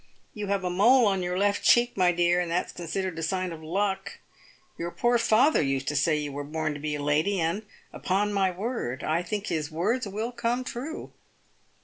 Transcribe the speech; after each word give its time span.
You 0.33 0.47
have 0.47 0.63
a 0.63 0.69
mole 0.71 1.05
on 1.05 1.21
your 1.21 1.37
left 1.37 1.61
cheek, 1.63 1.95
my 1.95 2.11
dear, 2.11 2.39
and 2.39 2.49
that's 2.49 2.71
considered 2.71 3.19
a 3.19 3.21
sign 3.21 3.51
of 3.53 3.61
luck. 3.61 4.17
Your 4.75 4.89
poor 4.89 5.19
father 5.19 5.61
used 5.61 5.87
to 5.89 5.95
say 5.95 6.17
you 6.17 6.31
were 6.31 6.43
born 6.43 6.73
to 6.73 6.79
be 6.79 6.95
a 6.95 7.01
lady, 7.03 7.39
and, 7.39 7.67
upon 7.93 8.33
my 8.33 8.49
word, 8.49 9.03
I 9.03 9.21
think 9.21 9.45
his 9.49 9.69
words 9.69 10.07
will 10.07 10.31
come 10.31 10.63
true." 10.63 11.11